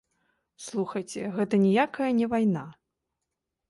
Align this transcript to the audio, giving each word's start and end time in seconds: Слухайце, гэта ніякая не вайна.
Слухайце, 0.67 1.21
гэта 1.37 1.55
ніякая 1.69 2.11
не 2.25 2.35
вайна. 2.37 2.69